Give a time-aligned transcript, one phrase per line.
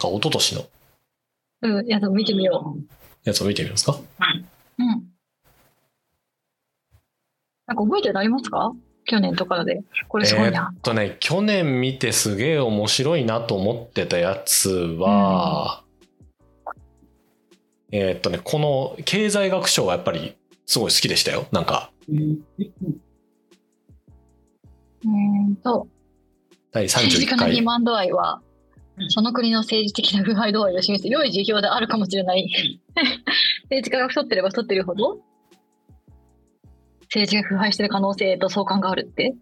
[0.00, 0.64] か一昨年の
[1.62, 2.76] うん、いや、でも見てみよ
[3.24, 3.96] やつを見てみますかう。
[4.78, 4.86] うん。
[7.66, 8.72] なんか覚えてるのありますか？
[9.04, 9.82] 去年とかで。
[10.08, 10.72] これすごいえーな。
[10.76, 15.84] っとね、去年見てすげえ面白いなと思ってたやつは、
[17.92, 21.46] えーっとね、この経済学賞はやっぱりすごい好きでしたよ。
[21.50, 22.38] なんか、うー
[25.50, 25.88] んと、
[26.72, 27.62] 第31政治家の肥回。
[27.62, 28.40] 満度合いは、
[29.08, 32.80] その国の政治的な腐敗度合いを示す良い指標であるかもしれない。
[33.64, 35.20] 政治家が太ってれば太ってるほど、
[37.04, 39.34] 政治が腐敗してる可能性と相関があるって。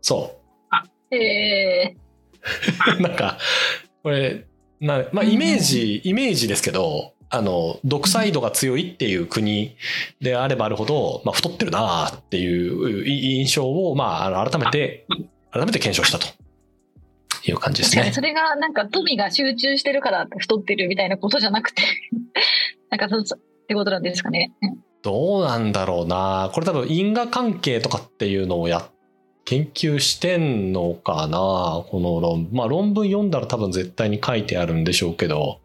[0.00, 0.40] そ
[1.10, 1.94] え
[2.98, 3.02] う。
[3.02, 3.38] なんか、
[4.02, 4.46] これ、
[4.80, 9.76] なまあ、イメージ、イメージですけど、あの、独裁度が強いっていう国
[10.20, 15.06] であればあるほど、まあ、太ってるなあっていう印象を、まあ、改めて、
[15.52, 16.41] 改めて検証したと
[17.46, 18.12] いう感じですね。
[18.12, 18.20] そ。
[18.20, 21.82] れがなんか富が集中してるから太ってるみたいなことじゃなくて、
[22.90, 24.52] なんかそうってことなんですかね。
[24.62, 24.78] うん。
[25.02, 26.50] どうなんだろうな。
[26.52, 28.88] これ多分因果関係とかっていうのをや
[29.44, 32.48] 研究してんのかなこの論。
[32.52, 35.60] まあ論文読んだら多分絶対に書いてあるんでしょうけど。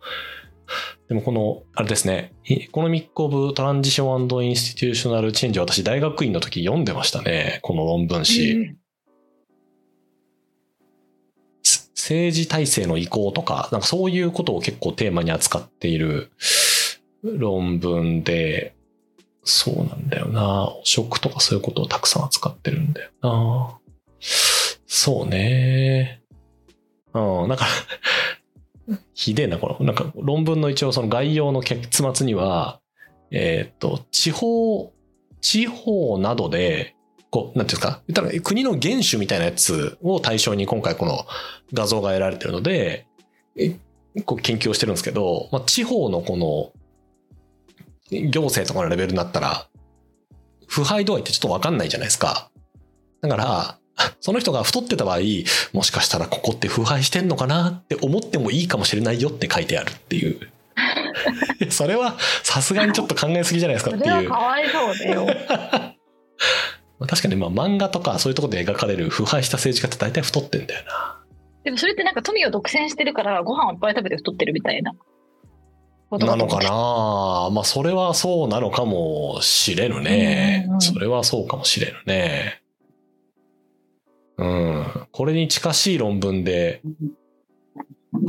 [1.07, 2.33] でもこのあれですね。
[2.49, 7.59] Economic of Transition Institutional Change 私大学院の時読んでましたね。
[7.61, 8.75] この論文誌、
[12.07, 16.31] 政治体制の移行とか、なんかそういうことを結構テーマに扱っている
[17.21, 18.73] 論文で、
[19.43, 20.67] そうなんだよな。
[20.67, 23.77] 汚職とかそういうことをたくさん扱ってるんだよな。
[24.19, 26.21] そうね。
[27.13, 27.65] うん、なんか、
[29.13, 32.79] ひでえな、この、なんか論文の一応その概要の結末には、
[33.31, 34.93] えーっと、地方、
[35.41, 36.95] 地方などで、
[37.37, 41.25] こう、なんていうんですか、言ったら国の原種みたいなやつを対象に今回この
[41.71, 43.05] 画像が得られてるので、
[43.55, 43.75] え
[44.25, 46.71] こう研究をしてるんですけど、まあ、地方のこの
[48.09, 49.67] 行政とかのレベルになったら、
[50.65, 52.49] 腐敗度合いってちょっとわかんないじゃないですか。
[53.21, 53.77] だから、
[54.19, 55.19] その人が太ってた場合、
[55.73, 60.39] もしかしたらここって腐敗してんのかなって思ってもいいかもしれないよって書いてあるっていう。
[61.69, 64.21] それはさすがにちょっと考えすぎじゃないですかっていう。
[64.23, 65.27] れはかわいそうだよ。
[66.99, 71.23] まあ確かにまあ漫画とかそういうところで描かれる腐敗した政治家って大体太ってんだよな。
[71.63, 74.93] でもそれってなんか富を独占してるからご飯をいっぱい食べて太ってるみたいな
[76.09, 76.69] ことなのかな
[77.51, 80.77] まあそれはそうなのかもしれぬねうんうんう。
[80.77, 82.61] んそれはそうかもしれぬね。
[84.37, 85.07] うん。
[85.11, 86.81] これに近しい論文で、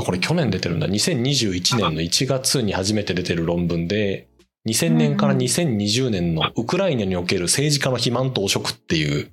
[0.00, 0.88] あこれ去年出てるんだ。
[0.88, 4.27] 2021年の1月に初めて出てる論文で、
[4.68, 9.30] 2000年から2020年のウクライナにおける政治家の肥満と汚職っていう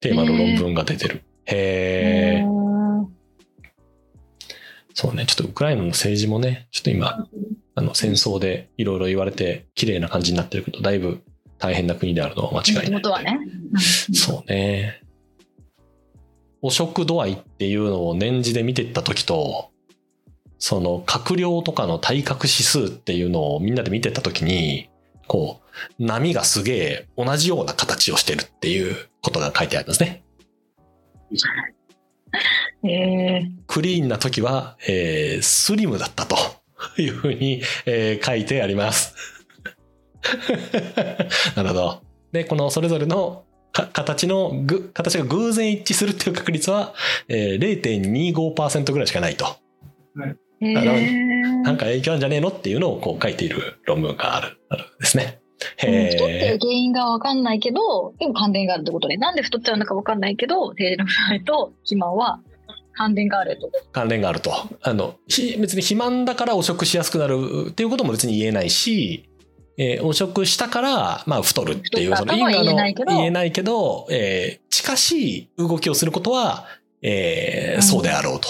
[0.00, 1.22] テーマの論文が出てる。
[1.46, 2.44] へえ。
[2.44, 2.58] うん
[5.00, 5.26] そうね。
[5.26, 7.28] ちょっとウクライナの政治もね、ちょっと今、
[7.76, 11.22] あの戦争でいろいろ言われて綺麗な感じになってるけど、だいぶ
[11.58, 12.90] 大変な国であるのは間違いない。
[12.90, 13.38] 元はね。
[14.12, 15.00] そうね。
[16.62, 19.70] 汚職度合いっていうのを年次で見ていった時と、
[20.58, 24.90] その閣僚とかの体格指数っていうのをみんなで見てった時に、
[25.26, 25.60] こ
[25.98, 30.24] う、波がすげえ同じような形をしてるっていうことが書いてありますね。
[32.84, 36.36] ええクリーンな時は、えースリムだったと
[37.00, 39.14] いうふうに、えー書いてあります。
[41.54, 42.02] なるほど。
[42.32, 46.94] で、このそれぞれのか形のぐ、形が偶然一致するっていう確率は、
[47.28, 49.56] えー0.25%ぐらいしかないと。
[50.24, 55.40] えあのえなんか影響あるんじゃねえのっていうのをこう書いている論文がある、あるんですね。
[55.78, 56.58] 太ってる。
[56.60, 62.40] 原因が分かんないけど、でも関連があるってことで、なんで太っちゃうのか分かんないけど、政治の腐敗と肥満は
[62.94, 63.70] 関連があると。
[63.92, 64.52] 関連があると。
[64.82, 69.28] あの、ひ別に肥満だから汚職しやすくなるっていうことも別に言えないし、
[69.78, 76.66] えー汚職したから、まあ、太るっていう、太ったとは因果の言えないけど言えー近しい動きをすることは、
[77.02, 78.48] えーうんそうであろうと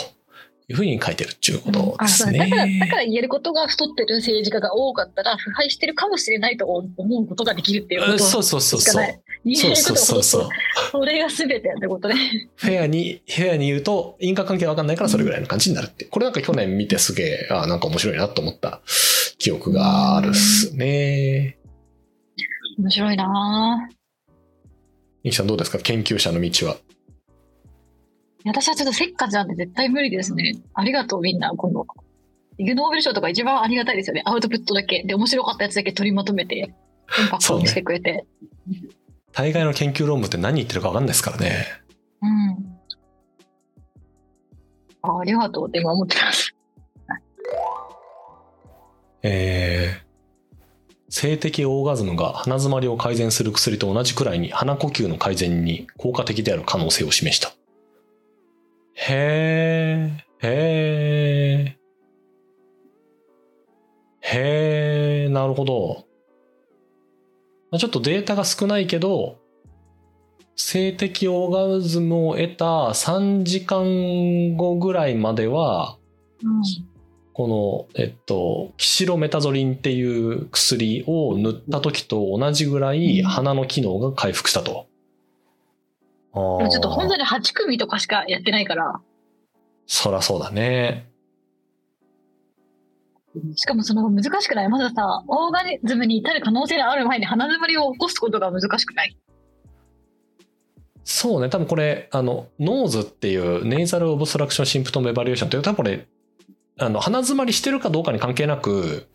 [0.69, 2.39] いうふうに書いてるっていうことあですね。
[2.41, 9.05] そうだから、だから言えることが太ってる政治家が多かったら、腐敗してるかもしれないと思うことができるっていうことうんそうそうそうそう。
[9.45, 10.51] 言そうそうえることそうそうは。
[10.93, 12.17] それが全てってことね。
[12.57, 16.05] フェアに、フェアに言うと、因果関係わかんないからそれぐらいの感じになるって。
[16.05, 18.83] これなんか去年見てすげえ、あなんか面白いなと思った
[19.39, 21.57] 記憶があるっすね。
[22.79, 23.95] 面白いなぁ
[25.25, 25.79] イキさんどうですか？
[25.79, 26.77] 研究者の道は。
[28.49, 30.55] 私はちょっとせっかちなんで絶対無理ですね。
[30.75, 31.87] ありがとうみんな、今度。
[32.59, 34.23] イグノーベル賞とか一番ありがたいですよね。
[34.25, 35.03] アウトプットだけ。
[35.05, 38.25] で、面白かったやつだけ取りまとめて、インパクトにしてくれて。
[39.33, 41.67] 大概の研究論文って何言ってるかわかんないですからね。
[42.23, 42.79] うん。
[45.03, 46.55] あありがとうって今思ってます。
[49.23, 50.09] えー
[51.11, 57.58] 性的オーガズムが鼻づまりを改善する薬と同じくらいに鼻呼吸の改善に効果的である可能性を示した。
[59.11, 61.79] へー、へー、
[64.21, 66.05] へー、なるほど。
[67.71, 69.39] まあちょっとデータが少ないけど、
[70.57, 75.97] 性的オーガズムを得た3時間後ぐらいまでは、
[76.43, 76.63] うん。
[77.33, 84.88] この、えっと、キシロメタゾリンっていう薬を塗った時と同じぐらい鼻の機能が回復したと。
[86.33, 87.23] あでもちょっと本当に。
[87.23, 89.01] に8組とかしかやってないから、
[89.87, 91.11] そらそうだね。
[93.55, 99.17] しかもその難しくないまずさ、オーガズムに至る可能性がある前に鼻づまりを起こすことが難しくない
[101.05, 106.07] そうね、多分これ、あの、 NOSE っていう Nasal Obstruction Symptom Evaluation っていう、多分これ、
[106.79, 109.09] あの、鼻詰まりしてるかどうかに関係なく、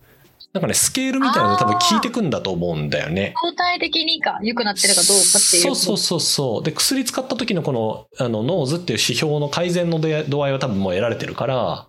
[0.54, 3.34] なんかね、スケールみたいなので多分効いてくんだと思うんだよね。
[3.42, 5.64] 相対的にか良くなってるかどうかっていう。
[5.64, 6.64] そうそうそうそう。
[6.64, 11.88] で、薬使った時のこの、あの、 NOSE っていう指標の改善ので度合いは多分もう得られてるから、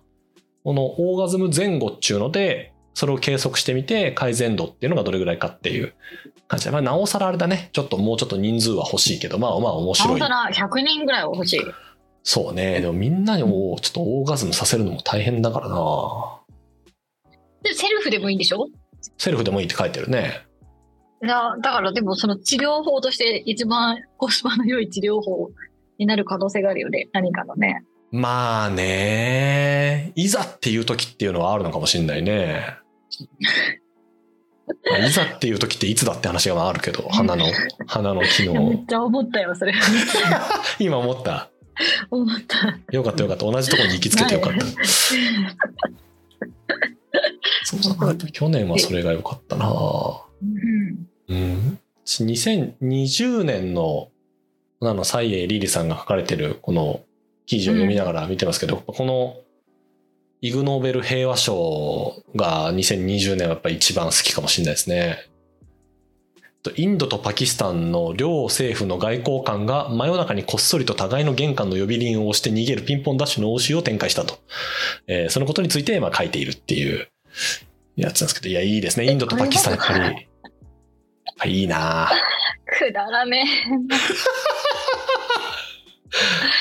[0.63, 5.93] このオーガズム前後っていうので、それを計測してみて、改善度っていうのがどれぐらいかっていう
[6.47, 6.71] 感じで。
[6.71, 7.69] まあ、なおさらあれだね。
[7.71, 10.15] ちょっともうちょっと人数は欲しいけど、まあまあ面な白い。
[10.15, 11.59] おさら100人ぐらいは欲しい。
[12.23, 12.81] そうね。
[12.81, 16.39] でもみんなにもちょっとオーガズムさせるのも大変だからな。
[17.65, 18.67] で、セルフでもいいんでしょ？
[19.17, 20.45] セルフでもいいって書いてるね。
[21.23, 25.49] いやだからでもその治療法として一番コスパの良い治療法
[25.97, 27.07] になる可能性があるよね。
[27.13, 27.83] 何かのね。
[28.11, 30.11] まあね。
[30.15, 32.77] いざっていう時っていうのはあるのかもしれないね。
[34.89, 37.45] ま あいざっていう時っていつだって話があるけど、鼻の、
[37.87, 38.85] 鼻の機いやめっ能。
[38.87, 39.73] ちゃ思ったよ、それ。
[40.79, 41.49] 今思った。
[42.09, 42.77] 思った。
[42.91, 43.45] よかったよかった。
[43.45, 44.59] 同じところに行きつけてよかった。
[48.31, 49.69] 去年はそれが良かったな。
[49.69, 51.79] うんうん。
[52.05, 54.09] 2020年の、
[54.81, 57.01] あの、サイエイリリさんが書かれてるこの
[57.45, 59.37] 記事を読みながら見てますけど、この
[60.41, 65.17] イグ・ノーベル平和賞が2020年はやっぱり一番好きかもしれないですね。
[66.61, 74.39] とインドとパキスタンの両政府の外交官が真夜中にこっそりと互いの玄関の呼び鈴を押して逃げるピンポンダッシュの応酬を展開したと。
[75.07, 77.07] えーそのことについてまあ書いているっていう
[77.95, 79.09] やつなんですけど、いや、いいですね。
[79.09, 79.99] インドとパキスタンやっぱり。
[79.99, 80.15] やっ
[81.37, 82.09] ぱいいな
[82.79, 83.45] くだらね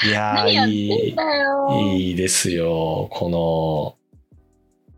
[0.06, 2.08] いやー何やっていい。
[2.08, 3.08] いいですよ。
[3.10, 3.96] この、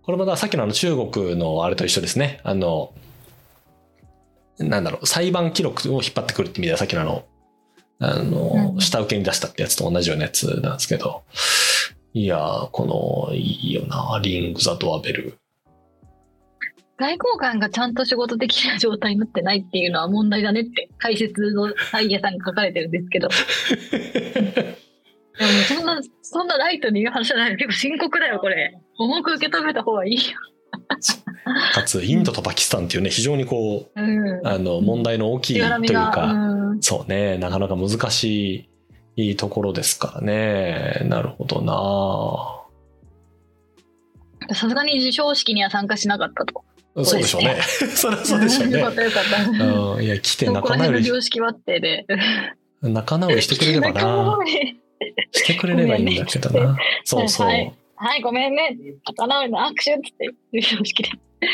[0.03, 2.41] これまたさっきのあの中国のあれと一緒ですね。
[2.43, 2.95] あの、
[4.59, 7.25] なんだろう、裁判記録を引っ張ってくるって意味ではさっきのあの、
[7.99, 11.23] あの、うん下請けに出したってやつと同じようなやつなんですけど、
[12.15, 13.41] いやー、この、い
[13.71, 15.39] いよな、リング・ザ・ドアベル。
[16.99, 23.29] 外交官がちゃんと仕事できる状態になってないっていうのは問題だねって解説のサイエさんが書かれてるんですけど。
[25.39, 28.79] でもそんな、そんなライトに言う話じゃない結構深刻だよ、これ。
[28.99, 30.21] 重く受け止めた方がいいよ。
[31.75, 34.47] かつ、インドとパキスタンっていうね、非常にこう、うん。
[34.47, 38.69] あの、問題の大きいというか、うんそうね、なかなか難し
[39.17, 41.01] いところですからね。
[41.05, 42.63] なるほどな
[44.55, 46.65] さすがに授賞式には参加しなかったと。
[47.05, 47.57] そうでしょうね。
[47.95, 48.93] そりゃそうでしょうねよか。
[48.93, 49.65] ったよかった。
[49.67, 52.07] うん、いや、来て仲直り、ら辺の常識はあってで。
[52.83, 54.39] 仲直りしてくれれば仲な。
[55.33, 56.77] してくれればいいんだけどな。
[57.05, 57.47] そうそう。
[57.49, 58.77] はいはい、ごめんね。
[59.07, 61.11] 仲直りの握手って、授賞式で。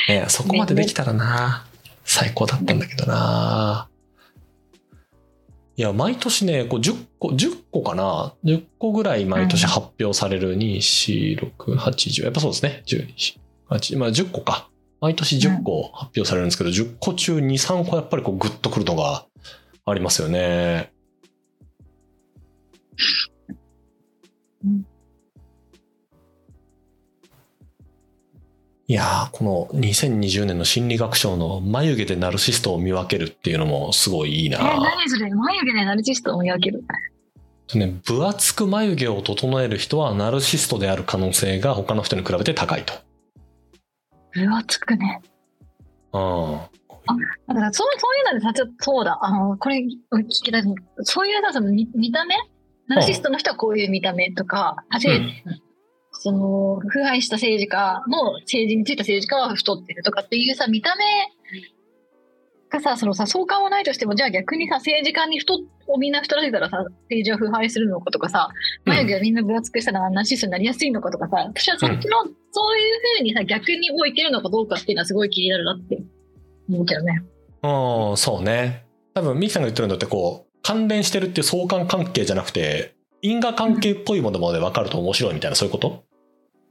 [0.08, 1.66] ねそこまでできたらな。
[2.04, 3.88] 最高だったんだけどな。
[5.76, 11.90] いや、毎年ね、こう10個、10個かな ?10 個ぐらい毎年発表される2、4、6、8、
[12.22, 12.24] 10。
[12.24, 12.82] やっぱそうですね。
[12.86, 13.06] 10、
[13.70, 14.68] 8、まあ10個か。
[15.02, 19.26] 毎年10個発表されるんですけど、10個中2、3個やっぱりこうグッとくるのが
[19.84, 20.92] ありますよね。
[24.64, 24.86] うん
[28.88, 34.58] いやー、この2020年の心理学賞の眉毛でナルシストを見分けるっていうのもすごいいいな。
[34.58, 36.84] え、何それ眉毛でナルシストを見分ける。
[37.74, 42.92] ね、分厚く眉毛を整える人はナルシストである可能性が他の人に比べて高いと。
[44.32, 45.22] 分厚くね。
[46.12, 46.60] うん。
[47.48, 50.62] だからそうそういうのでょっとそうだ、あの、これ聞きたい。
[51.02, 52.36] そういうさ、その見見た目？
[52.88, 55.32] ナルシストの人はこういう見た目とか、うん
[56.14, 61.04] その、腐敗した政治家の政治についた政治家は太ってるとかっていうさ、見た目
[62.72, 65.54] かさ、そのさ、相関はないとしても、じゃあ逆にさ、政治家に太
[65.86, 66.78] をみんな太らせたらさ、
[67.10, 68.48] 政治は腐敗するのかとかさ、
[68.86, 76.02] 眉毛はみんな分厚くしたらナシストになりやすいのかとかさ、私はそっちの、そういうふうにさ、逆にもういけるのかどうかっていうのはすごい気になるなって
[76.68, 77.22] 思うけどね。
[77.62, 78.86] うん、そうね。
[79.14, 86.04] 多分、ミキさんが言ってるのってこう、関連してるっていう相関関係じゃなくて、因果関係っぽいものまで分かると面白いみたいな、そういうこと？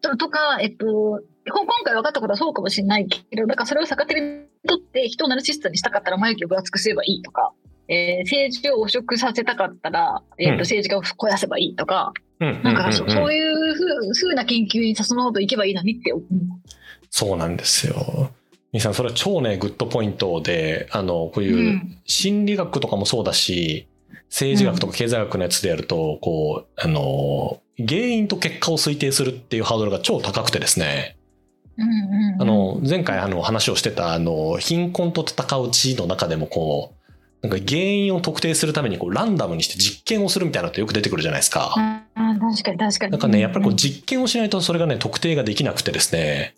[0.02, 7.54] ととか、えっと、ほ今回分かったことはそうかもしれないけど、だからそれを逆手に取って人をナルシストにしたかったら眉毛を分厚くすればいいとか、
[7.88, 12.62] えー政治を汚職させたかったら、えっとうん政治家を肥やせばいいとか、うん。
[12.64, 13.76] なんかそ,、ういう
[14.14, 16.26] ふうな研究にそのほどいけばいいのにって思う。
[17.10, 18.32] そうなんですよ。
[18.72, 23.88] ミキさん、それは超ね、グッドポイントで、あの、こうういうん心理学とかもそうだし、
[24.30, 31.21] 政治学とか経済学のやつでやると、こう、あの、原因と結果を推定するっていうハードルが超高くてですね、うんうんうん
[32.40, 37.02] あの、前回あの話をしてた、あの、貧困と戦う地の中でもこう、
[37.48, 41.74] なんか原因を特定するためにこうランダムにして実験をするみたいなのってよく出てくるじゃないですか。
[41.76, 43.12] ああ確かに確かに。
[43.12, 46.56] なんかね、やっぱりこううん実験をしないとそれがね、特定ができなくてですね、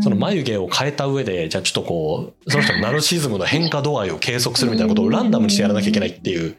[0.00, 6.56] その眉毛を変えた上で、じゃあちょっとこう、その人のナルシズムの変化度合いを計測するみたいなことをランダムにしてやらなきゃいけないっていう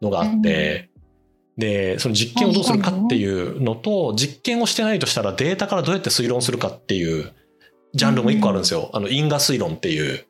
[0.00, 0.88] のがあって、
[1.58, 7.32] で、その実験をどうするかっていうのと、実験をしてないとしたらデータからどうやって推論するかっていう
[7.94, 8.90] ジャンルも一個あるんですよ。
[8.92, 10.26] あの、因果推論っていう。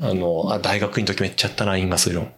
[0.00, 2.32] あの、あ大学院の時めっちゃやったな、因果推論。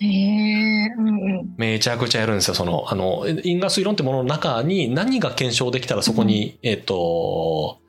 [0.00, 1.54] へえうんうん。
[1.56, 2.54] めちゃくちゃやるんですよ。
[2.54, 7.79] その、あの、因果推論ってものの中に何が検証できたらそこに、えっ、と、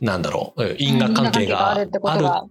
[0.00, 1.88] なんだろう、因果関係がある。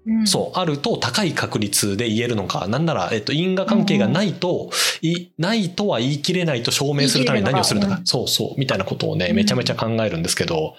[0.05, 0.27] うん。
[0.27, 4.71] そう、あると高い確率で言えるのか、なんなら、えっと、因果関係がないと、
[5.01, 9.35] い、ないとは言い切れないと証明するために何をするのか、言い切そうそう、みたいなことをね、うん。
[9.35, 10.75] めちゃめちゃ考えるんですけど、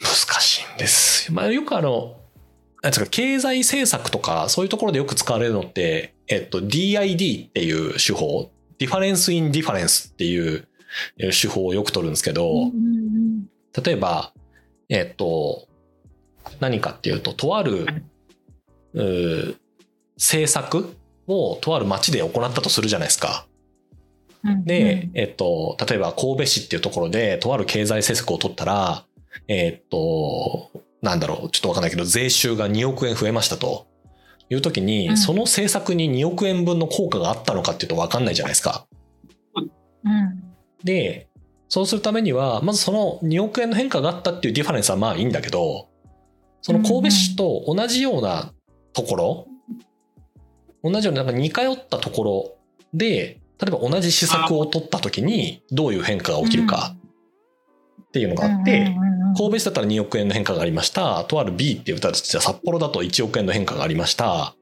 [0.00, 1.34] 難しいんですよ。
[1.34, 2.16] まあ、よくあの、
[2.82, 10.68] なんですか、経済政策とか、そういうところでよく使われるのって、えっと、DID っていう手法、 difference in difference っていう
[11.18, 13.44] えー手法をよく取るんですけど、うんうん。
[13.82, 14.32] 例えば、
[14.88, 15.68] えっと、
[16.60, 17.86] 何かっていうと、とある、
[20.16, 23.46] 政策をとある町で行ったとするじゃないですか。
[24.44, 29.04] うんで、えっと、例えば神戸市っていうところで、とある経済政策を取ったら、
[29.48, 30.70] えっと、
[31.02, 33.88] なんだろう、ちょっとわかんないけど、税収が2億円増えましたと。
[34.50, 38.86] いう時に、うんその政策に2億円分の効果があったのかっていうとわかんないじゃないですか。
[39.54, 40.44] うん
[40.84, 41.27] で、
[41.68, 45.88] そうするためには、まずその2億円の変化があったっていうディファレンスはまあいいんだけど、
[46.62, 48.52] その神戸市と同じような
[48.92, 49.46] ところ、
[50.82, 52.56] 同じようななんか似通ったところ
[52.94, 56.94] で、例えば同じ施策を取った時にどういう変化が起きるか
[58.02, 61.24] っていうのがあって、うんうんうん神戸市だったら2億円の変化がありました。
[61.24, 64.54] とある B っていう歌とじゃあ札幌だと1億円の変化がありました。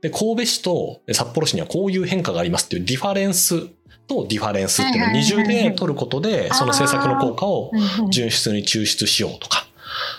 [0.00, 3.68] で、神戸市と札幌市にはこういう変化がありますっていう difference
[4.06, 7.70] と difference っていうのを二重で取ることで、その政策の効果を
[8.10, 9.66] 純粋に抽出しようとか、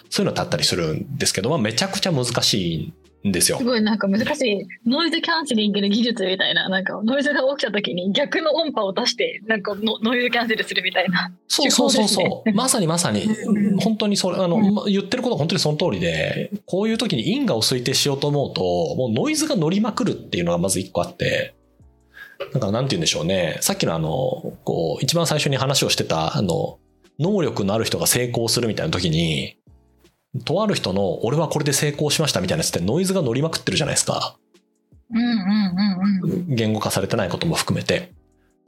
[0.10, 2.94] そういうのってあったりするんですけど、まあ、めちゃくちゃ難しい
[3.28, 3.58] んですよ。
[3.58, 3.64] す。
[3.64, 4.68] ごいなんか難しい。
[4.86, 11.32] ノイズキャンセリングの技術みたいななんかノイズが起きた時に逆の音波を出してなんかノノイズキャンセルするみたいな。
[11.48, 12.54] そうそうそうそう。
[12.54, 13.24] まさにまさに。
[13.24, 18.62] うん、本当にそれ、あの、言ってることは本当にその通りで、こういう時に因果を推定しようと思うと、
[18.96, 21.56] もうノイズが乗りまくるっていうのがまず一個あって、
[22.54, 23.58] なんかなんて言うんでしょうね。
[23.62, 24.10] さっきのあの、
[24.64, 26.80] こう、一番最初に話をしてた、あの、
[27.20, 29.58] 能力のある人が成功するみたいな時に、
[30.46, 34.36] とある人の俺はこれで成功しましたみたいなやつってノイズが乗りまくってるじゃないですか。
[35.12, 35.28] うんうん
[36.26, 38.14] うんうん言語化されてないことも含めて。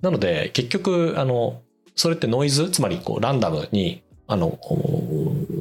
[0.02, 1.62] なので、結局、あの、
[1.96, 4.60] それってノイズ、つまりこうランダムに、あの、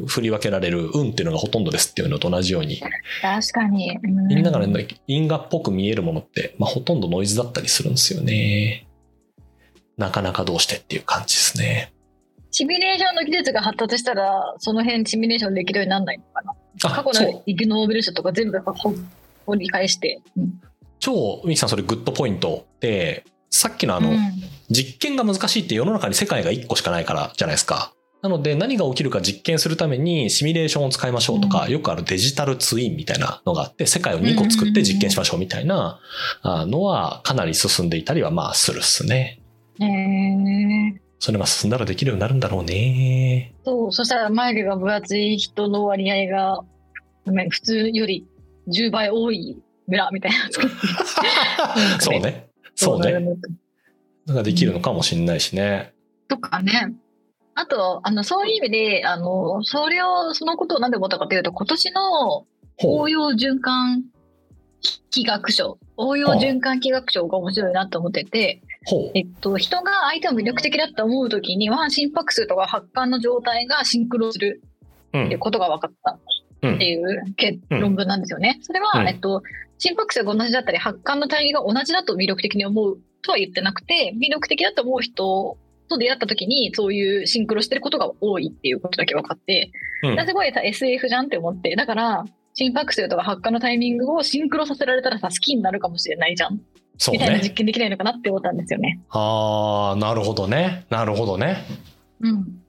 [0.07, 2.81] 振り分けられる運っていうのがほとんどですっていうのと同じように、
[3.23, 4.43] 確かに、うんみん。
[4.43, 8.87] ながね、因果っぽく見えるものって、まあ、ほとんどノイズだったりするんですよね。
[9.97, 11.93] なかなかどうしてっていう感じですね。
[12.51, 16.55] シミュレーションの技術が発達したらその辺シミュレーションできるようにならないのかな？
[16.91, 18.95] 過去のイグ・ノーベル賞とか全部ほ
[19.47, 20.61] 掘り返して、うん
[21.01, 24.19] 超、ミキさんそれグッドポイントで、さっきのあの、うん。
[24.71, 27.93] 実験が難しいって世の中に世界が1個しかないからじゃないですか。
[28.25, 36.01] なので何が起きるか実験するためにシミュレーションを使いましょうとか、うんよくあるデジタルツインみたいなのがあって、世界を2個作って実験しましょうみたいな
[36.41, 39.43] あのはかなり進んでいたりはまあするっすね。
[39.79, 43.55] へーそれが進んだらできるようになるんだろうね。
[43.63, 46.61] そうそしたら眉毛が分厚い人の割合が
[47.51, 48.27] 普通より
[48.69, 50.39] 10倍多い村みたいな
[52.01, 52.49] そうね。
[52.75, 53.21] そうね。
[53.21, 53.37] ね
[54.29, 55.93] ができるのかもしれないしね。
[56.29, 56.95] とかね。
[57.55, 62.47] あと、あの、そういう意味で、あの、それを、そのことを何で思ったかというと、今年の
[62.77, 63.09] ほう。
[63.09, 64.05] 紅葉循環
[65.11, 68.63] 気学賞、応用循環気学賞が面白いなと思ってて。
[69.15, 74.61] えっと、人が相手を魅力的だと思うときには、心拍数とか発汗の状態がシンクロする
[75.13, 75.25] うん。
[75.27, 76.19] っていうことが分かった
[76.63, 78.59] うんっていう結論文なんですよね。
[78.63, 79.43] それは、うんえっと、
[79.79, 85.57] 心拍数が同じだったり、発汗のタイミングが同じだと魅力的に思うとは言ってなくて、魅力的だと思う人
[85.89, 89.71] と出会った時に、そういうシンクロしてることが多いっていうことだけ分かって、
[90.03, 92.25] うんすごいさ、SF じゃんって思って、だから、
[92.55, 96.61] 心拍数とか発汗のタイミングをシンクロさせられたらさ、好きになるかもしれないじゃん。
[96.99, 97.51] そうみたいな実ね。
[97.51, 99.01] 験できないのかなって思ったんですよね。
[99.11, 100.87] ああ、なるほどね。
[100.91, 101.65] なるほどね。
[102.21, 102.61] うん。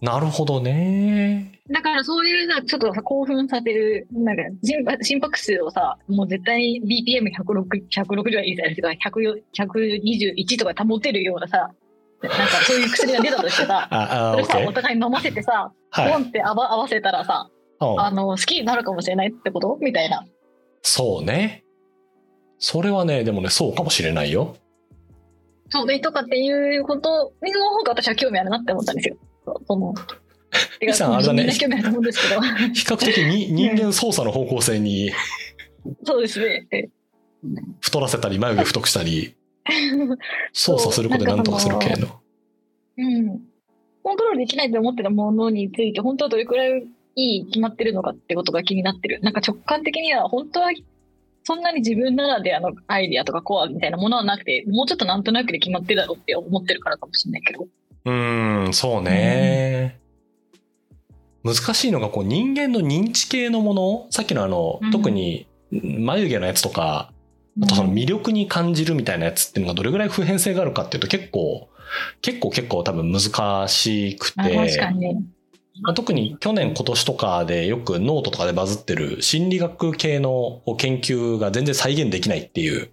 [0.00, 1.60] なるほどね。
[1.70, 11.70] だからそういうさ、ちょっとさ、興奮させる、なんか心拍心拍数をさ、もう絶対 BPM160 160はいいじゃないですか、100 121とか保てるようなさ、
[12.22, 13.88] なんかそういう薬が出たとしてさ、
[14.32, 14.60] それさ。
[14.68, 17.50] お互い飲ませてさ、はいポンって合わ合わせたらさ、
[17.80, 19.78] うんあの、好きになるかもしれないってこと？
[19.80, 20.24] みたいな。
[20.82, 21.64] そうね。
[22.58, 24.56] それはね、でもね、そうかもしれないよ。
[25.68, 29.16] そうね、とかっていうことの方が私は興味あるなって思ったんですよ。
[29.44, 29.94] そその、
[30.78, 32.40] てミさんあれだね興味あると思うんですけど、
[32.72, 35.10] 比較的に人間操作の方向性に
[36.04, 36.66] そうですね。
[36.70, 36.88] え
[37.80, 39.34] 太らせたり眉毛太くしたり
[40.52, 42.08] 操作することでなんとかする系の。
[42.98, 43.40] うん。
[44.02, 46.82] コントロールできないと思ってたものについて、本当はどれくらい
[47.14, 49.20] いい決まってるのかってことが気になってる。
[49.20, 50.72] なんか直感的には、本当は
[51.44, 57.66] そんなに自分ならではのアイディアとかコアみたいなものはなくて、もうちょっとなんとなくで決まってるだろうって思ってるからかもしれないけど。
[58.04, 60.00] うーん、そうね。
[61.44, 67.11] 難しいのがこう人間の認知系のものさっきのあの、うん特に眉毛のやつとか
[67.60, 71.68] あとその魅力に感じるみたいなやつっていうのがどれぐらい普遍性があるかっていうと結構
[72.22, 75.00] 結構結構多分難しくあ確かてに。
[75.00, 75.22] ね。
[75.82, 82.90] まあ特に去年今年とかでよくノートとかでバズってる心理学系の研究が全然再現できないっていう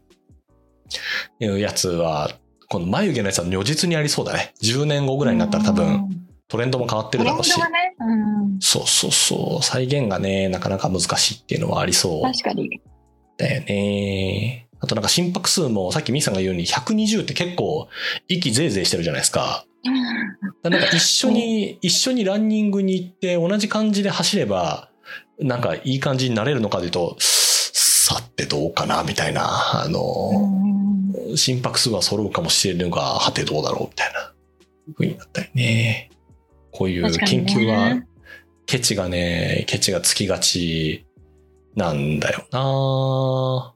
[1.40, 2.32] いうやつは
[2.68, 4.54] この眉毛のやつは如実にありそうだね。
[4.62, 6.10] 10年後ぐらいになったら多分
[6.48, 7.54] トレンドも変わってるだろうし。
[7.54, 9.64] トレンドがね、うん、そうそうそう。
[9.64, 12.22] 再現がねなかなか難しいっていうのはありそう。
[12.24, 12.82] 確かに。
[13.40, 14.68] だよね。
[14.82, 17.88] あとなんか心拍数もさっきミーさんが言うように120って結構
[18.28, 19.66] 息ぜいぜいしてるじゃないですか。
[20.64, 24.90] なんか一緒に、一緒にランニングに行って同じ感じで走れば、
[25.40, 29.44] なんかいい感じになれるのかというと、さてどうかなみたいな、
[29.84, 34.34] あうの、ん心拍数は揃うかもしれぬが、はてどうだろうみたいな
[34.96, 36.10] 風になったりね。
[36.72, 38.02] こういう研究は、
[38.66, 41.06] ケチがね、ケチがつきがち
[41.80, 42.44] なんだよ。
[42.52, 43.74] な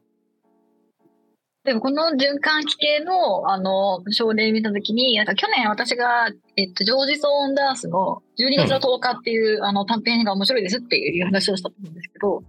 [1.64, 12.44] でもこの循環器系のあの症例見たときに、なんか去年私が、えっと、ジョージ・ソーンダースの12月の10日っていう、あの短編が面白いですっていう話をしたと思うんですけど、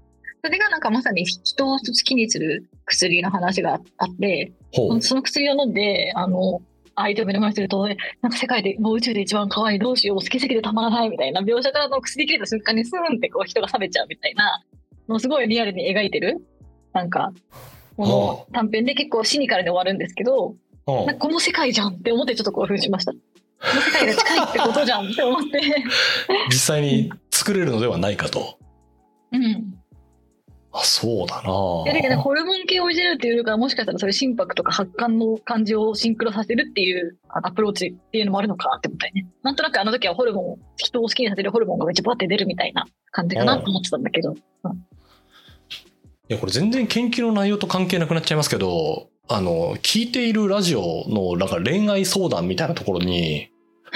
[0.45, 4.53] それがなんかまさに人を好きにする薬の話があって。
[5.01, 6.61] その薬を飲んで、あの、
[6.97, 14.63] 相手を目の前にすると、えなんか世界でもう宇宙で一番可愛いどうしよう、好きすぎてたまらないみたいな描写からの薬切れた瞬間にスーンってこう人が冷めちゃうみたいな
[15.09, 16.45] のをすごいリアルに描いてる、
[16.93, 17.33] なんか、
[17.97, 23.13] この短編で結構シニカルで終わるんですけど、うんなんかこの世界じゃんって思ってちょっと興奮しました。
[23.13, 23.19] こ
[23.75, 25.63] の世界が近いってことじゃんって思って。
[26.53, 28.59] 実際に作れるのではないかと。
[29.33, 29.79] うん。
[30.77, 39.29] あ、そうだいやだけどなホルモン系をいじるっていうよりかはもしかしたらそれ心拍とか発汗の感じをシンクロさせるっていうあアプローチっていうのもあるのかなって思ったよね。
[39.45, 44.33] なんとなくあの時はホルモンを、人を好きにさせるホルモンがめっちゃバッて出るみたいな感じかなと思ってたんだけど。
[44.33, 44.37] い
[46.29, 53.51] や、これ全然研究の内容と関係なくなっちゃいますけど、あの、聞いているラジオのなんか恋愛相談みたいなところに、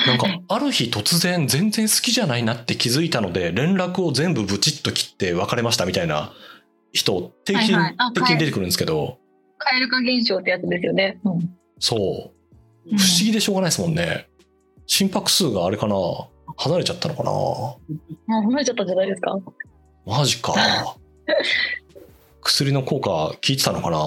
[0.06, 6.32] なんかある日突然全然好きじゃないなって気づいたので連絡を全部ブチッと切って別れましたみたいな
[6.92, 7.58] 人定期
[8.14, 9.18] 的に出てくるんですけど、
[9.58, 11.18] 蛙化現象ってやつですよね。
[11.24, 11.56] うん。
[11.78, 12.00] そう。
[12.90, 14.28] うん不思議でしょうがないですもんね。
[14.86, 15.94] 心拍数があれかな
[16.56, 19.38] 離れちゃったのかな離れちゃったんじゃないですか？
[20.06, 20.54] マジか。
[22.42, 23.98] 薬の効果効いてたのかな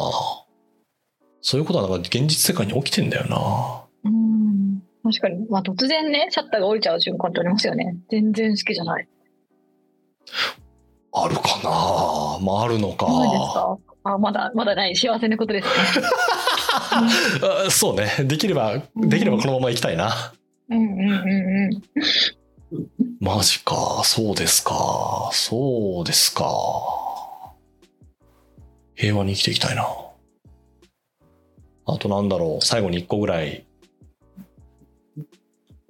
[1.42, 3.84] そういうことはなんか現実世界に起きてんだよな。
[4.06, 4.82] うん。
[5.04, 5.46] 確かに。
[5.48, 7.98] まあ突然ね、シャッターが降りちゃう瞬間ってありますよね。
[8.10, 9.08] 全然好きじゃない。
[11.14, 12.46] あるかな？
[12.46, 13.06] まああるのか。
[13.06, 13.78] か？
[14.04, 14.96] あ、まだ、まだない。
[14.96, 15.74] 幸せなことですね。
[17.68, 18.10] あそうね。
[18.26, 20.34] できれば、できればこのまま行きたいな。
[20.70, 21.72] うんうんうん
[22.74, 22.82] うん。
[23.20, 24.02] マジか。
[24.06, 25.30] そうですか。
[25.34, 26.46] そうですか。
[28.96, 29.86] 平和に生きていきたいな。
[31.86, 32.66] あとなんだろう。
[32.66, 33.66] 最後に一個ぐらい。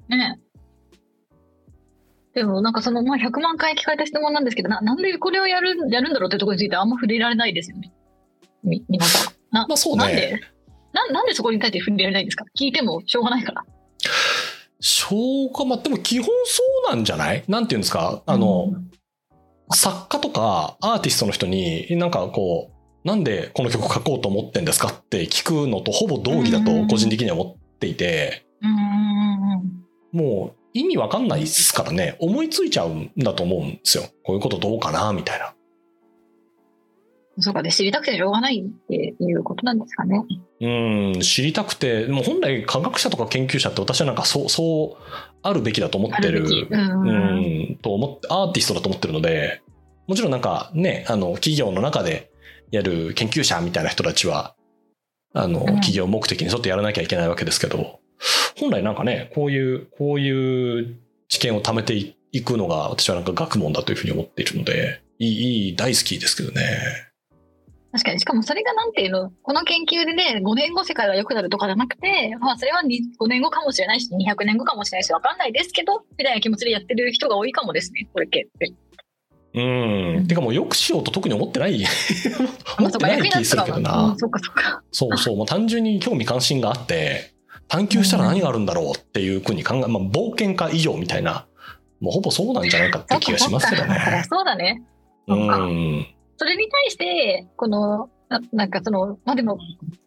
[0.10, 0.41] ね
[2.42, 7.94] でもなんかその、まあ、100万回聞かれた質問なんですけど、ななんでこれをやるやるんだろうってところについてあんま触れられないですよね。
[8.64, 9.34] み皆さん。
[9.52, 10.04] なまあそうね。
[10.04, 10.40] なんで？
[10.92, 12.46] ななんでそこに対して触れられないんですか？
[12.60, 13.64] 聞いてもしょうがないから。
[14.80, 17.44] しょうが、まあ、でも基本そうなんじゃない？
[17.48, 18.24] なんていうんですか？
[18.26, 18.92] あの、うん。
[19.76, 30.28] 作家とかアーティストの人になんかこう、なんでこの曲書こうと思ってんですかって聞くのとほぼ同義だと個人的には思っていて、うんうんうん。
[30.28, 34.04] もう意味わかんないですからね、思いついちゃうんだと思うんですよ。
[34.24, 35.54] こういうことどうかなみたいな。
[37.38, 37.44] うん。
[37.44, 40.24] そうかで知りたくてしょうがないっていうことなんですかね。
[40.62, 45.04] うん、知りたくて、もう本来科学者とか研究者って私はなんかそう、そう
[45.44, 46.46] あるべきだと思ってる。
[46.70, 49.62] うんと思って、アーティストだと思ってるので、
[50.08, 52.32] もちろんなんかね、あの、企業の中で
[52.70, 54.56] やる研究者みたいな人たちは、
[55.34, 58.01] あの、ん企業目的に沿ってやらなきゃいけないわけですけど、
[58.60, 60.96] 本来なんかね、こういう、こういう
[61.28, 61.94] 知見を貯めて
[62.32, 67.12] いくのが私はなんか学問だというふうに思っているので、いい、いい、大好きですけどね。
[67.92, 68.20] 確かに。
[68.20, 78.74] しかもそれがなんていうの、この研究でね、5年後世界が良くなるとかじゃなくて、まあそれはに5年後かもしれないし、200年後かもしれないし、わかんないですけど、みたいな気持ちでやってる人が多いかもですね、これ系って。
[79.54, 80.28] うん。
[80.28, 81.84] てかもうよくしようと特に思ってない。
[82.80, 84.16] まあそうか、思ってない気するけどな。
[84.18, 84.84] そっかそっか。
[84.92, 85.38] そうそう。
[85.38, 87.34] もう単純に興味関心があって、
[87.68, 91.48] 探求したら何があるんだろうっていうふうに考え、まあ冒険家以上みたいな、
[92.00, 94.24] もうほぼそうなんじゃないかって気がしますけどね。
[94.30, 94.84] そうだね。
[95.28, 96.08] うん。
[96.38, 99.60] それに対して、この、ななんかその、まあでも、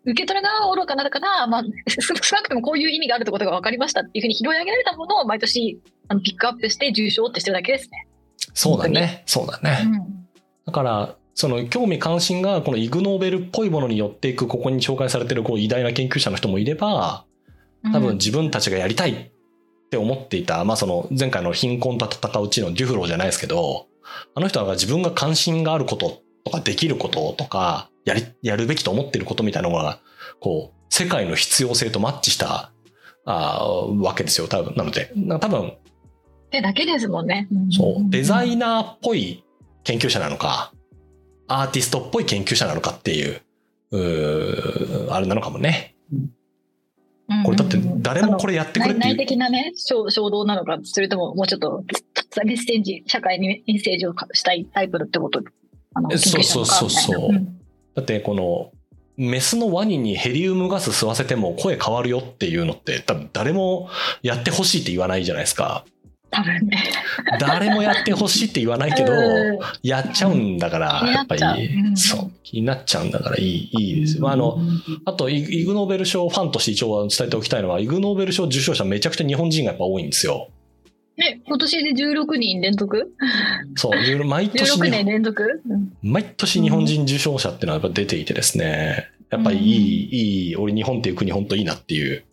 [0.05, 8.09] 受け取る側は愚かなのかな、まあ、少 少なくともこういう意味があるってことが分かりましたっていうふうに拾い上げられたものを毎年あのピックアップして重賞ってしてるだけですね。
[8.55, 9.23] そうだね。
[9.27, 9.87] そうだね。
[10.67, 17.34] だから、その興味関心がこのイグ・ノーベルっぽいものに寄っていく、ここに紹介されてるこう偉大な研究者の人もいれば、うん
[17.92, 23.87] 多分自分たちがやりたいって思っていた、まあその前回の貧困と戦ううちのデュフローじゃないですけど、
[24.35, 30.01] あの人が自分が関心があることとかできることとか、やり、やるべきと思っていることみたいなのが、
[30.40, 32.73] こう、世界の必要性とマッチした、
[33.25, 34.75] あーわけですよ、多分。
[34.77, 35.79] なので、な多分、っ
[36.51, 37.49] てだけですもんね。
[37.70, 39.42] そう、デザンイナーっぽい
[39.83, 40.73] 研究者なのか、
[41.49, 43.40] アーティストっぽい研究者なのかっていう、
[43.90, 45.94] うーあれなのかもね。
[47.45, 49.29] これだって誰もこれやってくれ内内っていう。
[49.29, 51.83] 的なね、衝衝動なのか、それとももうちょっと
[52.45, 55.41] メッセージ、社会にメッセージをしたいタイプってこと？
[56.17, 57.31] そうそうそうそう。
[57.95, 58.73] だってこの、
[59.17, 63.89] メスのワニにヘリウムガス吸わせても声変わるよっていうのって多分誰も
[64.23, 65.85] やってほしいって言わないじゃないですか。
[66.35, 66.83] 多分ね。
[67.38, 69.59] 誰もやってほしいって言わないけど、うん。
[69.83, 71.42] やっちゃうんだから、やっぱり。
[71.97, 74.23] そう、気になっちゃうんだからいい、いいですよ。
[74.23, 74.59] まあ、あの、
[75.05, 80.49] あと、イイグ・ノーベル賞ファンとして一応伝えておきたいのは、イグ・ノーベル賞受賞者めちゃくちゃ日本人がやっぱ多いんですよ。
[81.16, 83.14] ね、今年で16人連続？
[83.77, 85.92] そう、毎年 ?16 日年連続、うん。
[86.03, 92.25] 毎年日本人受賞者っていうのはやっぱ出ていてですね、やっぱりいい、いい、俺日本っていう国本当いいなっていう、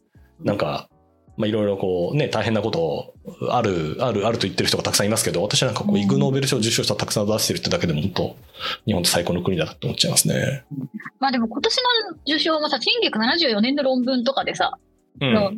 [0.44, 0.90] なんか、
[1.42, 3.14] まあいろいろこうね、大変なこと
[3.50, 8.36] ある、ある、あると言ってる人がたくさんいますけど、私はなんかこう、うんイグ・ノーベル賞受賞者たくさん出してるってだけでも本当、
[8.86, 10.64] 日本って最高の国だなって思っちゃいますね。
[11.20, 11.82] まあでも今年の
[12.28, 14.78] 受賞もさ、1974年の論文とかでさ、
[15.20, 15.34] うん。
[15.34, 15.52] の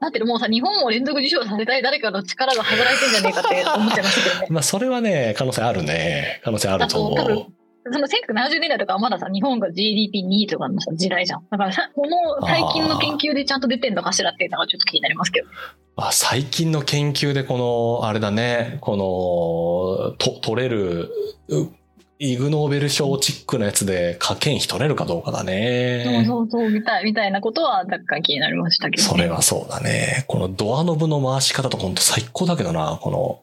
[0.00, 4.46] なんていうのもうさ、日本を連続受賞させたい誰かの力が働いてんじゃねえかって思っちゃいましたけどね。
[4.50, 6.40] まあそれはね、可能性あるね。
[6.44, 7.57] 可能性あると思う。
[7.92, 11.46] その1970年代とかはまださ、日本が GDP2 位とかのさ時代じゃん。
[11.50, 15.48] だからさ、この最近の研究でちゃんと出てんのかしらっていうのがちょっと気になりますけど。
[15.96, 17.58] まあ、最近の研究でこ
[18.02, 21.10] の、あれだね、この、と取れる、
[21.48, 21.68] う
[22.20, 26.24] イグ・ノーベル賞チックなやつで科研費取れるかどうかだそうね。
[26.26, 30.24] そうそう、みたい、みたいなことは若干気になりましたけど、それはそうだね。
[30.26, 33.42] このドアノブの回し方とか本当最高だけどな、この、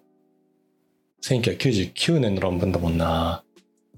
[1.24, 3.45] 1999年の論文だもんな。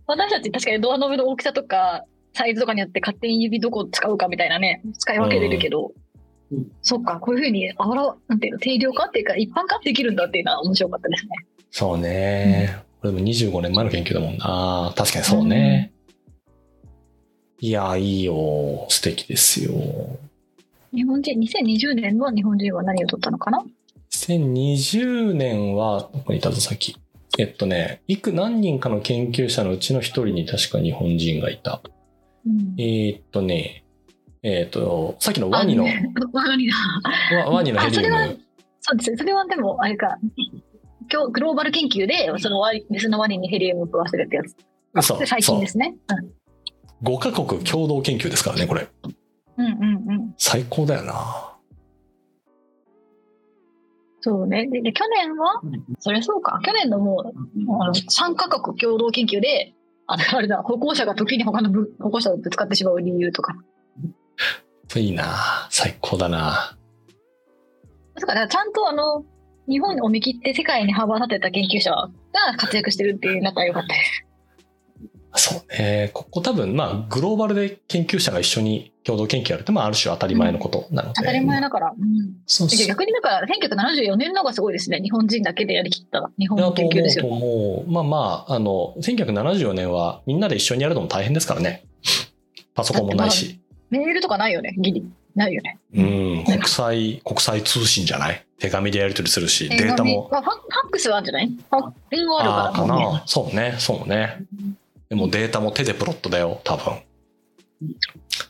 [0.08, 6.08] 私たち確かにドアノブの大きさとか、サイズとかによって勝手に指どこを使うかみたいなね、使い分けれるけど、うん
[6.82, 11.32] そっか、こういうふうに、あら、なんていうの、定量化っていうか、一般化できるんだっていうのは面白かったですね。
[11.72, 12.78] そうね。
[13.02, 14.94] これでも25年前の研究だもんな。
[14.96, 15.92] 確かにそうね。
[17.60, 18.86] いや、いいよ。
[18.88, 19.74] 素敵ですよ。
[20.94, 23.66] 日本人、2020年の日本人は何を取ったのかな
[24.12, 26.96] ？2020年は、どこにいたぞ、さっき。
[27.38, 31.82] えっとね、いく何人かの研究者のうちの一人に確か日本人がいた。
[32.46, 33.84] うんえーっとね、
[34.44, 35.84] えーっと、さっきのワニの、
[36.34, 36.76] ワニだ。
[37.46, 38.40] ワワニのヘリウあそれはム。
[38.82, 39.16] そうです。
[39.18, 40.18] それはでも、あれか、
[41.12, 44.56] 今日グローバル研究で、そのワニメスのワニにヘリウムを食わせるってやつ。
[45.06, 45.96] そうで最近ですね。
[46.10, 46.38] うん
[47.04, 48.88] 5カ国共同研究ですからね、これ。
[49.58, 50.34] うんうんうん。
[50.38, 51.57] 最高だよな。
[54.28, 54.68] そうね。
[54.68, 55.62] で、で去年は、
[56.00, 56.60] そりゃそうか。
[56.62, 59.74] 去年のもう、あの3カ国共同研究で、
[60.06, 63.56] あの あれだ、歩行者が時に他のぶ歩行者をぶつかってしまう理由とか。
[64.98, 65.24] いいな
[65.70, 66.76] 最高だな
[68.16, 69.24] だからちゃんとあの、
[69.70, 72.10] 日本を見切って世界に幅を立てた研究者が
[72.58, 74.27] 活躍してるっていう仲良かったです。
[75.38, 76.12] そうね。
[76.14, 81.14] ここ多分、まあ、グローバルで研究者が一緒に共同研究やるって、まあ、ある種当たり前のことなので。
[81.18, 81.94] 当たり前だから。
[81.98, 82.36] うん。
[82.46, 82.88] そうそう。
[82.88, 85.00] 逆にだから、1974年の方がすごいですね。
[85.00, 87.34] 日本人だけでやりきった日本の研究ですとよ。
[87.34, 87.92] 思う。
[87.92, 91.86] まあまあ、あの、1974年はみんなで一緒にやるのも大変ですからね。
[92.74, 93.60] パソコンもないし。
[93.90, 95.06] メールとかないよね、ギリ。
[95.36, 95.78] ないよね。
[95.94, 98.44] うん、国際、国際通信じゃない？
[98.60, 100.28] 手紙でやり取りするし、データも。
[100.32, 101.48] まあ、ファックスはあるんじゃない？
[101.48, 102.82] ファ電話ああ、あるか。
[102.82, 103.24] からもうねな。
[103.28, 104.38] そうね、そうね。
[105.10, 107.02] でもデータも手でプロットだよ、多分。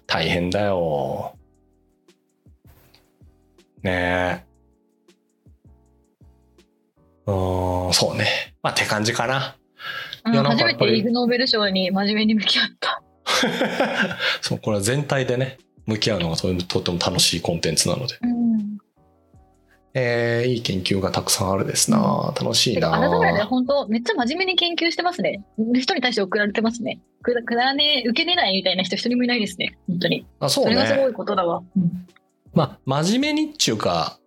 [0.08, 1.36] 大変だよ。
[3.84, 4.48] ねえ。
[7.28, 8.56] うーん、そうね。
[8.64, 9.56] まあ、って感じかな。
[10.26, 13.02] うんいや初めてイグ・ノーベル賞に真面目に向き合った。
[14.42, 18.18] そう、これは全体でね、向き合うのがととても楽しいコンテンツなので。
[18.22, 18.37] うん。
[20.00, 22.32] えー、いい研究がたくさんあるですな。
[22.40, 23.46] 楽しいてかあなたぐらいでな。
[23.48, 25.44] 本当めっちゃ真面目に研究してますね。
[25.74, 27.02] 人に対して送られてますね。
[27.24, 29.78] くだくだらねえ、受けれないみたいな人一人もいないですね。
[29.88, 30.26] 本当に。
[30.40, 31.10] あそうそれがすごね。
[31.10, 31.64] いことだわ。
[31.76, 32.08] うん
[32.54, 34.20] まあ、真面目にっていうか、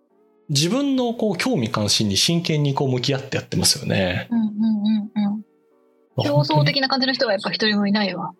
[0.49, 4.27] 自分のこう興味関心に真剣にこう向き合ってやってますよね。
[4.29, 5.35] うんうんうん
[6.17, 6.23] うん。
[6.23, 8.33] 競争的な感じの人がやっぱ一人もいないわ。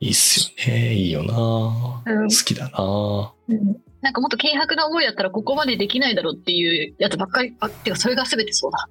[0.00, 0.94] いいっすよね。
[0.94, 2.02] いいよな。
[2.06, 3.32] うん好きだな。
[3.48, 8.88] うんなんかもっと軽薄な思いだったらここまでできないだろうっていうやつばっかり、あ、てかそれが全てそうだ。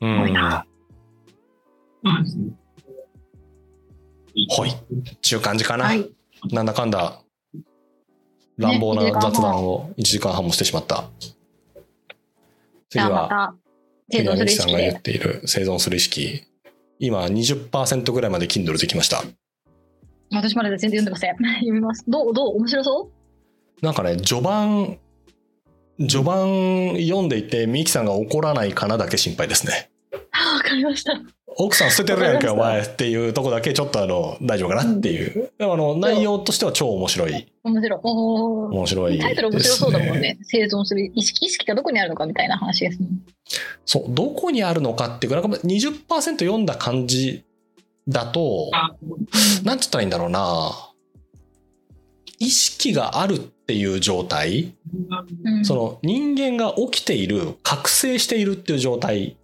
[0.00, 0.20] うん。
[0.20, 0.66] ごいな
[4.48, 4.72] ほい。
[5.22, 5.84] ちゅう感じかな。
[5.84, 6.10] はい。
[6.50, 7.22] なんだかんだ、
[8.58, 11.08] 乱暴な雑談を1時間半もしてしまった。
[11.20, 11.34] じ
[12.90, 13.54] 次は、ゃあまた、
[14.10, 15.00] 生次は存する意識ミキさんが言っで。
[15.00, 16.42] ている生存する意識。
[16.98, 19.22] 今20%ぐらいまで Kindle できました。
[20.32, 21.36] 私まだ全然読んでません。
[21.60, 22.04] 読みます。
[22.08, 22.56] どうどう？
[22.56, 23.15] 面白そう？
[23.82, 24.98] なんかね、序盤、
[25.98, 29.90] 序盤読んでいて、ミキさんが怒らないかなだけ心配ですね。
[30.32, 31.12] あわかりました。
[31.58, 35.50] 奥さん捨ててるやんけ、お前っていうとこだけちょっとあの、大丈夫かなっていう。
[35.58, 37.46] でもあの、内容としては超面白い。
[37.64, 38.00] 面白い。
[38.02, 39.18] 面白いね。
[39.20, 40.38] タイトル面白そうだもんね。
[40.42, 41.46] 生存する意識。
[41.46, 43.08] 意識がどこにあるのかみたいな話ですね。
[43.86, 45.98] そう、どこにあるのかっていうか、なんか20%
[46.38, 47.44] 読んだ感じ
[48.06, 48.70] だと、
[49.64, 50.72] なんて言ったらいいんだろうな。
[52.38, 54.74] 意識があるっていう状態、
[55.44, 59.36] うんその人間が起きている、覚醒しているっていう状態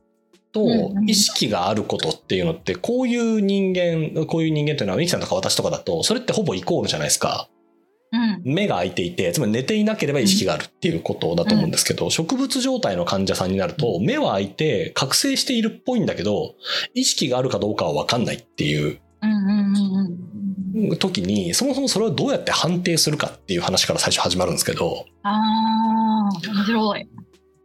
[0.53, 7.49] とうんうん意識があることっていうのって、こういう人間、こういう人間っていうのは、ミキさんとか私とかだと、それってほぼイコールじゃないですか。
[8.13, 8.43] うん。
[8.45, 16.55] 目が開いていて、つまり寝ていなければ意識があるっていうことだと思うんですけど、植物状態の患者さんになると、目は開いて覚醒しているっぽいんだけど、
[16.95, 20.32] 意識があるかどうかはわかんないっていううんうんうんうん。
[20.99, 27.03] 時に、そもそもそれをどうやって判定するかっていう話から最初始まるんですけど、ああ、面白い。
[27.03, 27.07] い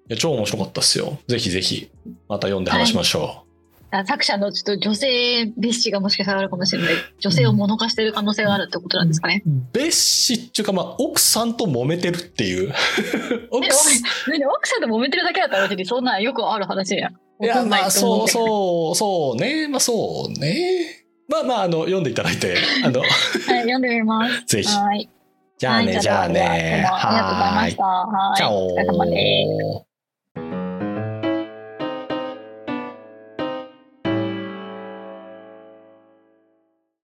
[0.10, 1.20] や超面白かったっすよ。
[1.28, 1.90] ぜひぜひ、
[2.30, 3.44] また読んで話しましょ
[3.90, 6.94] あ作者のちょっと女性蔑視がもしかしたらあるかもしれない。
[7.20, 9.44] 女性を物化してる可能性があるってことなんですかね。
[9.46, 9.50] う。
[9.72, 12.74] 別視っていうか、まあ、奥さんと揉めてるっていう。
[13.50, 17.44] 奥えさんと揉めてるだけだったら別にそんなんよくある話やん。
[17.44, 18.28] いや、まあ、そうう。
[18.28, 19.68] そう、そうね。
[19.70, 21.07] まあ、そうね。
[21.28, 23.10] まあまあ、あの、読んでいただいて、 あの、はい、
[23.42, 24.46] 読んでみます。
[24.46, 24.70] ぜひ。
[24.70, 25.10] はい。
[25.58, 26.86] じゃあね、はいじゃあね。
[26.88, 27.84] どうもありがとうございました。
[27.84, 28.46] はい。
[28.46, 29.46] お疲れ様で
[29.82, 29.87] す。